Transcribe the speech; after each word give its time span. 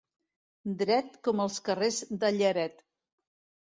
Dret 0.79 1.21
com 1.29 1.45
els 1.45 1.61
carrers 1.69 2.03
de 2.25 2.35
Lleret. 2.43 2.87